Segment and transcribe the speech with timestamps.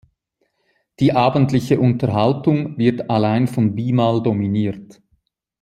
[0.99, 4.99] Die abendliche Unterhaltung wird allein von Bimal dominiert.